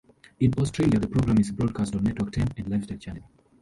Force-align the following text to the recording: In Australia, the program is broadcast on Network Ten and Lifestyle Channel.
In 0.39 0.51
Australia, 0.57 0.99
the 0.99 1.05
program 1.05 1.37
is 1.37 1.51
broadcast 1.51 1.93
on 1.95 2.03
Network 2.03 2.31
Ten 2.31 2.47
and 2.57 2.67
Lifestyle 2.71 2.97
Channel. 2.97 3.23